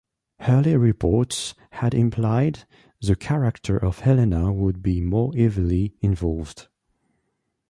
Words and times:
Earlier 0.47 0.79
reports 0.79 1.53
had 1.73 1.93
implied 1.93 2.65
the 3.01 3.15
character 3.15 3.77
of 3.77 3.99
Helena 3.99 4.51
would 4.51 4.81
be 4.81 4.99
more 4.99 5.31
heavily 5.37 5.93
involved. 6.01 6.69